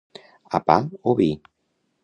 A 0.57 0.61
pa 0.69 0.77
o 1.11 1.15
vi. 1.21 1.29